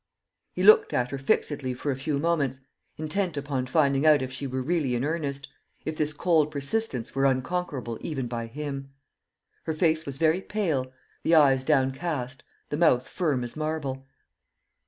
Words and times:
He 0.51 0.63
looked 0.63 0.93
at 0.93 1.11
her 1.11 1.19
fixedly 1.19 1.75
for 1.75 1.91
a 1.91 1.95
few 1.95 2.17
moments, 2.17 2.59
intent 2.97 3.37
upon 3.37 3.67
finding 3.67 4.03
out 4.03 4.23
if 4.23 4.31
she 4.31 4.47
were 4.47 4.63
really 4.63 4.95
in 4.95 5.03
earnest, 5.05 5.47
if 5.85 5.95
this 5.95 6.11
cold 6.11 6.49
persistence 6.49 7.13
were 7.13 7.25
unconquerable 7.25 7.99
even 8.01 8.25
by 8.25 8.47
him. 8.47 8.89
Her 9.65 9.75
face 9.75 10.07
was 10.07 10.17
very 10.17 10.41
pale, 10.41 10.91
the 11.21 11.35
eyes 11.35 11.63
downcast, 11.63 12.41
the 12.69 12.77
mouth 12.77 13.07
firm 13.07 13.43
as 13.43 13.55
marble. 13.55 14.07